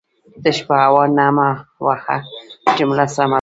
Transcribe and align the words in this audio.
تش 0.43 0.57
په 0.67 0.75
هو 0.83 0.95
او 1.03 1.09
نه 1.17 1.27
مه 1.35 1.49
وهه 1.85 2.17
جمله 2.77 3.05
سمه 3.15 3.21
لوله 3.25 3.29